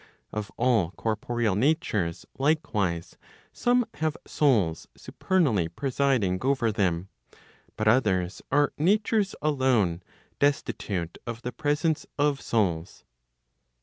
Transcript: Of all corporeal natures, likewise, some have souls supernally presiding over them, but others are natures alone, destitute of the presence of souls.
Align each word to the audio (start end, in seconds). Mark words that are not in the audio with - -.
Of 0.31 0.51
all 0.57 0.89
corporeal 0.97 1.53
natures, 1.53 2.25
likewise, 2.39 3.17
some 3.53 3.85
have 3.93 4.17
souls 4.25 4.87
supernally 4.97 5.67
presiding 5.75 6.43
over 6.43 6.71
them, 6.71 7.09
but 7.77 7.87
others 7.87 8.41
are 8.51 8.73
natures 8.79 9.35
alone, 9.43 10.01
destitute 10.39 11.19
of 11.27 11.43
the 11.43 11.51
presence 11.51 12.07
of 12.17 12.41
souls. 12.41 13.03